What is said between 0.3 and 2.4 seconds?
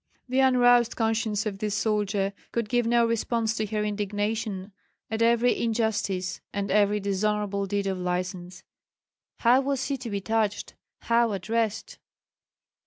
unroused conscience of this soldier